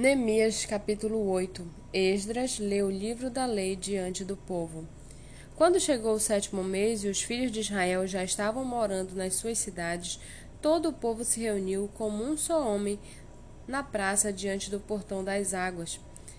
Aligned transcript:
Neemias 0.00 0.64
capítulo 0.64 1.28
8 1.28 1.66
Esdras 1.92 2.60
lê 2.60 2.84
o 2.84 2.88
livro 2.88 3.28
da 3.28 3.46
lei 3.46 3.74
diante 3.74 4.24
do 4.24 4.36
povo. 4.36 4.86
Quando 5.56 5.80
chegou 5.80 6.14
o 6.14 6.20
sétimo 6.20 6.62
mês 6.62 7.02
e 7.02 7.08
os 7.08 7.20
filhos 7.20 7.50
de 7.50 7.58
Israel 7.58 8.06
já 8.06 8.22
estavam 8.22 8.64
morando 8.64 9.16
nas 9.16 9.34
suas 9.34 9.58
cidades, 9.58 10.20
todo 10.62 10.90
o 10.90 10.92
povo 10.92 11.24
se 11.24 11.40
reuniu 11.40 11.90
como 11.94 12.22
um 12.22 12.36
só 12.36 12.64
homem 12.64 12.96
na 13.66 13.82
praça 13.82 14.32
diante 14.32 14.70
do 14.70 14.78
portão 14.78 15.24
das 15.24 15.52
águas. 15.52 15.98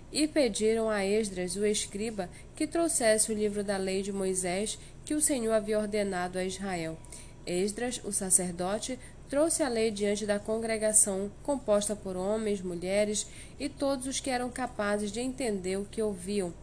E 0.10 0.26
pediram 0.26 0.89
a 0.89 1.05
Esdras, 1.05 1.57
o 1.57 1.66
escriba, 1.66 2.30
que 2.55 2.66
trouxesse 2.66 3.30
o 3.30 3.36
livro 3.36 3.62
da 3.62 3.76
lei 3.76 4.02
de 4.02 4.14
Moisés 4.14 4.80
que 5.04 5.14
o 5.14 5.20
Senhor 5.20 5.52
havia 5.52 5.80
ordenado 5.80 6.39
a 6.39 6.46
Israel. 6.46 6.98
Esdras, 7.46 8.02
o 8.04 8.12
sacerdote, 8.12 9.00
trouxe 9.30 9.62
a 9.62 9.70
lei 9.70 9.92
diante 9.92 10.26
da 10.26 10.39
congregação, 10.39 11.32
composta 11.44 11.96
por 11.96 12.16
homens, 12.16 12.62
mulheres 12.62 13.28
e 13.60 13.70
todos 13.70 14.08
os 14.08 14.20
que 14.20 14.30
eram 14.30 14.50
capazes 14.50 15.11
de 15.11 15.20
entender 15.20 15.78
o 15.78 15.86
que 15.86 16.02
ouviam. 16.02 16.54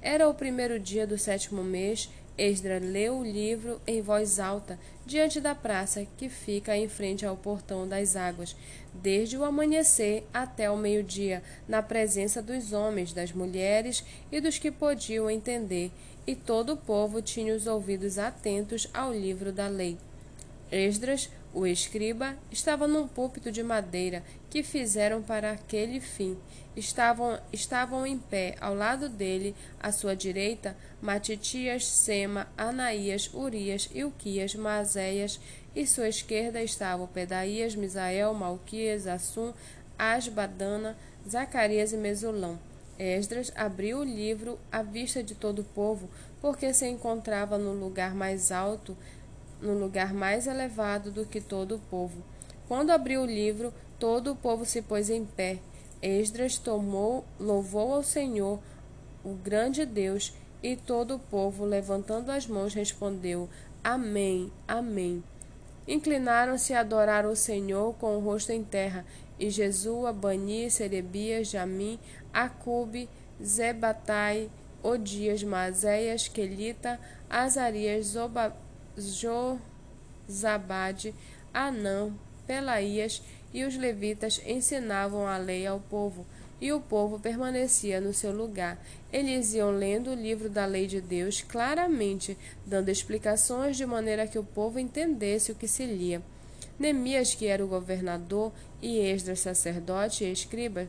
Era 0.00 0.28
o 0.28 0.34
primeiro 0.34 0.78
dia 0.78 1.06
do 1.06 1.18
sétimo 1.18 1.64
mês. 1.64 2.08
Esdras 2.36 2.82
leu 2.82 3.18
o 3.18 3.24
livro 3.24 3.80
em 3.86 4.02
voz 4.02 4.40
alta, 4.40 4.78
diante 5.06 5.40
da 5.40 5.54
praça 5.54 6.04
que 6.16 6.28
fica 6.28 6.76
em 6.76 6.88
frente 6.88 7.24
ao 7.24 7.36
portão 7.36 7.86
das 7.86 8.16
águas, 8.16 8.56
desde 8.92 9.36
o 9.36 9.44
amanhecer 9.44 10.26
até 10.34 10.68
o 10.68 10.76
meio-dia, 10.76 11.44
na 11.68 11.80
presença 11.80 12.42
dos 12.42 12.72
homens, 12.72 13.12
das 13.12 13.30
mulheres 13.30 14.04
e 14.32 14.40
dos 14.40 14.58
que 14.58 14.72
podiam 14.72 15.30
entender, 15.30 15.92
e 16.26 16.34
todo 16.34 16.72
o 16.72 16.76
povo 16.76 17.22
tinha 17.22 17.54
os 17.54 17.68
ouvidos 17.68 18.18
atentos 18.18 18.88
ao 18.92 19.12
livro 19.12 19.52
da 19.52 19.68
lei. 19.68 19.96
Esdras, 20.70 21.30
o 21.52 21.66
escriba, 21.66 22.36
estava 22.50 22.88
num 22.88 23.06
púlpito 23.06 23.52
de 23.52 23.62
madeira 23.62 24.24
que 24.50 24.62
fizeram 24.62 25.22
para 25.22 25.52
aquele 25.52 26.00
fim. 26.00 26.36
Estavam, 26.76 27.38
estavam 27.52 28.04
em 28.04 28.18
pé 28.18 28.56
ao 28.60 28.74
lado 28.74 29.08
dele, 29.08 29.54
à 29.80 29.92
sua 29.92 30.16
direita, 30.16 30.76
Matitias, 31.00 31.86
Sema, 31.86 32.48
Anaías, 32.56 33.30
Urias, 33.32 33.88
Ilquias, 33.94 34.54
Mazéias, 34.56 35.38
e 35.76 35.86
sua 35.86 36.08
esquerda 36.08 36.62
estavam 36.62 37.06
Pedaías, 37.06 37.76
Misael, 37.76 38.34
Malquias, 38.34 39.06
Assum, 39.06 39.52
Asbadana, 39.98 40.96
Zacarias 41.28 41.92
e 41.92 41.96
Mesulão. 41.96 42.58
Esdras 42.98 43.52
abriu 43.56 43.98
o 43.98 44.04
livro 44.04 44.58
à 44.70 44.82
vista 44.82 45.22
de 45.22 45.34
todo 45.34 45.60
o 45.60 45.64
povo, 45.64 46.08
porque 46.40 46.72
se 46.72 46.86
encontrava 46.86 47.58
no 47.58 47.72
lugar 47.72 48.14
mais 48.14 48.52
alto 48.52 48.96
no 49.64 49.74
lugar 49.78 50.12
mais 50.12 50.46
elevado 50.46 51.10
do 51.10 51.24
que 51.24 51.40
todo 51.40 51.76
o 51.76 51.80
povo. 51.90 52.22
Quando 52.68 52.90
abriu 52.90 53.22
o 53.22 53.26
livro, 53.26 53.72
todo 53.98 54.32
o 54.32 54.36
povo 54.36 54.64
se 54.64 54.82
pôs 54.82 55.10
em 55.10 55.24
pé. 55.24 55.58
Esdras 56.02 56.58
tomou, 56.58 57.24
louvou 57.40 57.94
ao 57.94 58.02
Senhor, 58.02 58.60
o 59.24 59.34
grande 59.34 59.86
Deus, 59.86 60.34
e 60.62 60.76
todo 60.76 61.16
o 61.16 61.18
povo, 61.18 61.64
levantando 61.64 62.30
as 62.30 62.46
mãos, 62.46 62.74
respondeu: 62.74 63.48
Amém, 63.82 64.52
Amém. 64.68 65.22
Inclinaram-se 65.86 66.72
a 66.72 66.80
adorar 66.80 67.26
o 67.26 67.36
Senhor 67.36 67.94
com 67.94 68.16
o 68.16 68.20
rosto 68.20 68.52
em 68.52 68.62
terra, 68.62 69.04
e 69.38 69.50
Jesua, 69.50 70.12
Bani, 70.12 70.70
Serebias, 70.70 71.48
Jamim, 71.48 71.98
Acube, 72.32 73.08
Zebatai, 73.42 74.50
Odias, 74.82 75.42
Mazéias, 75.42 76.28
Quelita, 76.28 77.00
Azarias, 77.28 78.06
Zobab 78.06 78.54
Josabade, 78.96 81.14
Anã, 81.52 82.12
Pelaías 82.46 83.22
e 83.52 83.64
os 83.64 83.76
levitas 83.76 84.40
ensinavam 84.46 85.26
a 85.26 85.36
lei 85.36 85.66
ao 85.66 85.80
povo, 85.80 86.24
e 86.60 86.72
o 86.72 86.80
povo 86.80 87.18
permanecia 87.18 88.00
no 88.00 88.14
seu 88.14 88.32
lugar. 88.32 88.78
Eles 89.12 89.54
iam 89.54 89.70
lendo 89.70 90.10
o 90.10 90.14
livro 90.14 90.48
da 90.48 90.66
lei 90.66 90.86
de 90.86 91.00
Deus 91.00 91.42
claramente, 91.42 92.38
dando 92.66 92.88
explicações 92.88 93.76
de 93.76 93.84
maneira 93.84 94.26
que 94.26 94.38
o 94.38 94.44
povo 94.44 94.78
entendesse 94.78 95.52
o 95.52 95.54
que 95.54 95.68
se 95.68 95.84
lia. 95.84 96.22
Neemias, 96.78 97.34
que 97.34 97.46
era 97.46 97.64
o 97.64 97.68
governador, 97.68 98.52
e 98.82 98.98
Esdras, 98.98 99.40
sacerdote 99.40 100.24
e 100.24 100.32
escriba, 100.32 100.88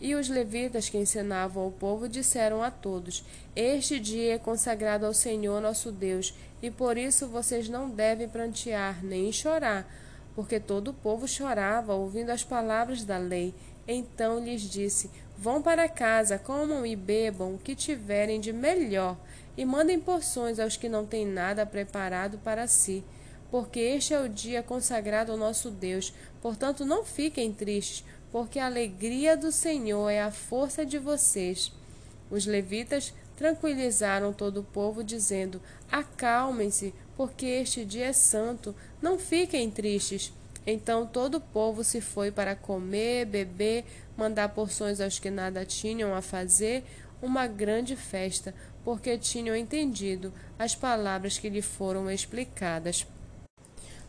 e 0.00 0.14
os 0.14 0.28
levitas 0.28 0.88
que 0.88 0.96
ensinavam 0.96 1.64
ao 1.64 1.70
povo 1.70 2.08
disseram 2.08 2.62
a 2.62 2.70
todos: 2.70 3.24
Este 3.54 4.00
dia 4.00 4.34
é 4.34 4.38
consagrado 4.38 5.04
ao 5.04 5.12
Senhor 5.12 5.60
nosso 5.60 5.92
Deus, 5.92 6.34
e 6.62 6.70
por 6.70 6.96
isso 6.96 7.28
vocês 7.28 7.68
não 7.68 7.90
devem 7.90 8.28
prantear 8.28 9.04
nem 9.04 9.30
chorar, 9.30 9.86
porque 10.34 10.58
todo 10.58 10.88
o 10.88 10.94
povo 10.94 11.28
chorava 11.28 11.94
ouvindo 11.94 12.30
as 12.30 12.42
palavras 12.42 13.04
da 13.04 13.18
lei. 13.18 13.54
Então 13.86 14.42
lhes 14.42 14.62
disse: 14.62 15.10
Vão 15.36 15.60
para 15.60 15.88
casa, 15.88 16.38
comam 16.38 16.86
e 16.86 16.96
bebam 16.96 17.54
o 17.54 17.58
que 17.58 17.74
tiverem 17.74 18.40
de 18.40 18.52
melhor, 18.52 19.16
e 19.56 19.64
mandem 19.64 20.00
porções 20.00 20.58
aos 20.58 20.76
que 20.76 20.88
não 20.88 21.04
têm 21.04 21.26
nada 21.26 21.66
preparado 21.66 22.38
para 22.38 22.66
si 22.66 23.04
porque 23.50 23.80
este 23.80 24.14
é 24.14 24.20
o 24.20 24.28
dia 24.28 24.62
consagrado 24.62 25.32
ao 25.32 25.38
nosso 25.38 25.70
Deus. 25.70 26.14
Portanto, 26.40 26.84
não 26.84 27.04
fiquem 27.04 27.52
tristes, 27.52 28.04
porque 28.30 28.58
a 28.58 28.66
alegria 28.66 29.36
do 29.36 29.50
Senhor 29.50 30.08
é 30.08 30.20
a 30.20 30.30
força 30.30 30.84
de 30.84 30.98
vocês. 30.98 31.72
Os 32.30 32.46
levitas 32.46 33.12
tranquilizaram 33.36 34.32
todo 34.32 34.60
o 34.60 34.64
povo, 34.64 35.02
dizendo: 35.02 35.60
Acalmem-se, 35.90 36.94
porque 37.16 37.46
este 37.46 37.84
dia 37.84 38.06
é 38.06 38.12
santo, 38.12 38.74
não 39.00 39.18
fiquem 39.18 39.70
tristes. 39.70 40.32
Então 40.66 41.06
todo 41.06 41.36
o 41.36 41.40
povo 41.40 41.82
se 41.82 42.00
foi 42.00 42.30
para 42.30 42.54
comer, 42.54 43.24
beber, 43.24 43.84
mandar 44.16 44.50
porções 44.50 45.00
aos 45.00 45.18
que 45.18 45.30
nada 45.30 45.64
tinham 45.64 46.14
a 46.14 46.20
fazer, 46.20 46.84
uma 47.22 47.46
grande 47.46 47.96
festa, 47.96 48.54
porque 48.84 49.16
tinham 49.18 49.56
entendido 49.56 50.32
as 50.58 50.74
palavras 50.74 51.38
que 51.38 51.48
lhe 51.48 51.62
foram 51.62 52.10
explicadas. 52.10 53.06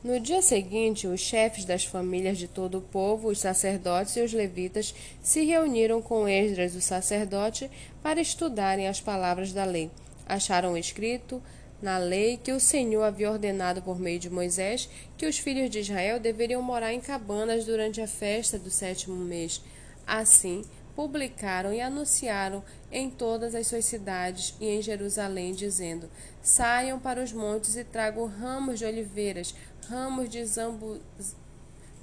No 0.04 0.20
dia 0.20 0.42
seguinte, 0.42 1.06
os 1.06 1.20
chefes 1.20 1.64
das 1.64 1.86
famílias 1.86 2.40
de 2.40 2.48
todo 2.48 2.80
o 2.80 2.82
povo, 2.82 3.30
os 3.30 3.40
sacerdotes 3.40 4.16
e 4.16 4.22
os 4.22 4.34
levitas, 4.34 4.96
se 5.22 5.46
reuniram 5.46 6.02
com 6.02 6.28
Esdras, 6.28 6.74
o 6.74 6.82
sacerdote, 6.82 7.70
para 8.02 8.20
estudarem 8.20 8.88
as 8.88 9.00
palavras 9.00 9.54
da 9.54 9.64
lei. 9.64 9.92
Acharam 10.26 10.76
escrito 10.76 11.40
na 11.80 12.00
lei 12.00 12.38
que 12.38 12.52
o 12.52 12.60
Senhor 12.60 13.04
havia 13.04 13.32
ordenado 13.32 13.84
por 13.84 14.00
meio 14.00 14.18
de 14.18 14.30
Moisés 14.30 14.90
que 15.18 15.28
os 15.28 15.38
filhos 15.38 15.70
de 15.70 15.80
Israel 15.80 16.20
deveriam 16.20 16.64
morar 16.64 16.94
em 16.94 17.00
cabanas 17.00 17.66
durante 17.66 18.02
a 18.02 18.08
festa 18.08 18.58
do 18.58 18.72
sétimo 18.72 19.16
mês. 19.16 19.62
Assim, 20.08 20.64
publicaram 20.96 21.74
e 21.74 21.82
anunciaram 21.82 22.64
em 22.92 23.10
todas 23.10 23.56
as 23.56 23.68
suas 23.68 23.86
cidades 23.86 24.54
e 24.60 24.68
em 24.68 24.82
Jerusalém, 24.82 25.54
dizendo: 25.54 26.10
Saiam 26.42 27.00
para 27.00 27.24
os 27.24 27.32
montes 27.32 27.76
e 27.76 27.84
tragam 27.84 28.26
ramos 28.26 28.80
de 28.80 28.86
oliveiras, 28.86 29.56
ramos 29.90 30.30
de 30.30 30.46
zambu, 30.46 31.00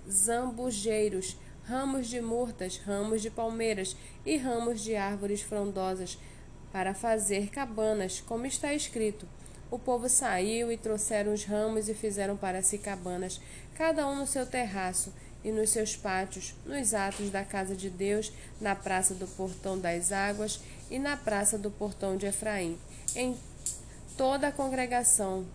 zambujeiros, 0.08 1.36
ramos 1.64 2.08
de 2.08 2.20
murtas, 2.20 2.78
ramos 2.78 3.22
de 3.22 3.30
palmeiras 3.30 3.96
e 4.24 4.36
ramos 4.36 4.80
de 4.80 4.96
árvores 4.96 5.42
frondosas, 5.42 6.18
para 6.72 6.94
fazer 6.94 7.48
cabanas, 7.48 8.20
como 8.20 8.46
está 8.46 8.74
escrito. 8.74 9.26
O 9.70 9.78
povo 9.78 10.08
saiu 10.08 10.72
e 10.72 10.76
trouxeram 10.78 11.32
os 11.32 11.44
ramos 11.44 11.88
e 11.88 11.94
fizeram 11.94 12.36
para 12.36 12.62
si 12.62 12.78
cabanas, 12.78 13.40
cada 13.74 14.06
um 14.06 14.16
no 14.16 14.26
seu 14.26 14.46
terraço 14.46 15.12
e 15.44 15.50
nos 15.50 15.70
seus 15.70 15.94
pátios, 15.94 16.54
nos 16.64 16.94
atos 16.94 17.30
da 17.30 17.44
casa 17.44 17.76
de 17.76 17.90
Deus, 17.90 18.32
na 18.60 18.74
praça 18.74 19.14
do 19.14 19.26
portão 19.26 19.78
das 19.78 20.10
águas 20.10 20.60
e 20.90 20.98
na 20.98 21.16
praça 21.16 21.58
do 21.58 21.70
portão 21.70 22.16
de 22.16 22.26
Efraim. 22.26 22.78
Em 23.14 23.36
toda 24.16 24.48
a 24.48 24.52
congregação 24.52 25.46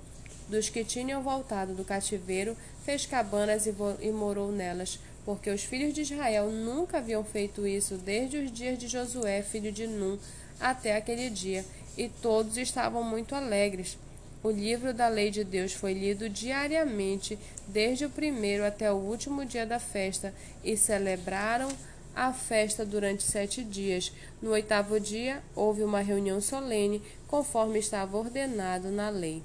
dos 0.48 0.70
que 0.70 0.84
tinham 0.84 1.22
voltado 1.22 1.74
do 1.74 1.84
cativeiro 1.84 2.56
fez 2.86 3.06
cabanas 3.06 3.66
e, 3.66 3.74
e 4.02 4.12
morou 4.12 4.52
nelas, 4.52 5.00
porque 5.26 5.50
os 5.50 5.64
filhos 5.64 5.94
de 5.94 6.02
Israel 6.02 6.52
nunca 6.52 6.98
haviam 6.98 7.24
feito 7.24 7.66
isso 7.66 7.98
desde 7.98 8.38
os 8.38 8.52
dias 8.52 8.78
de 8.78 8.88
Josué, 8.88 9.42
filho 9.42 9.72
de 9.72 9.88
Num, 9.88 10.18
até 10.60 10.96
aquele 10.96 11.30
dia, 11.30 11.66
e 11.98 12.10
todos 12.10 12.58
estavam 12.58 13.04
muito 13.04 13.36
alegres 13.36 13.98
o 14.44 14.52
livro 14.52 14.94
da 14.94 15.08
lei 15.08 15.32
de 15.32 15.42
Deus 15.42 15.72
foi 15.72 15.94
lido 15.94 16.28
diariamente, 16.28 17.40
desde 17.66 18.04
o 18.04 18.10
primeiro 18.10 18.66
até 18.66 18.92
o 18.92 18.98
último 18.98 19.46
dia 19.46 19.66
da 19.66 19.80
festa, 19.80 20.34
e 20.62 20.76
celebraram 20.76 21.70
a 22.14 22.34
festa 22.34 22.86
durante 22.86 23.24
sete 23.24 23.64
dias. 23.64 24.12
No 24.42 24.52
oitavo 24.52 25.00
dia, 25.00 25.42
houve 25.56 25.82
uma 25.82 26.02
reunião 26.02 26.42
solene, 26.42 27.02
conforme 27.26 27.80
estava 27.80 28.18
ordenado 28.18 28.92
na 28.92 29.10
lei. 29.10 29.42